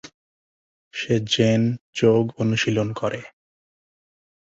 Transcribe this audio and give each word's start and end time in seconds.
সে 0.93 1.15
Zen 1.25 1.61
যোগ 1.95 2.23
অনুশীলন 2.37 2.87
করে। 2.93 3.21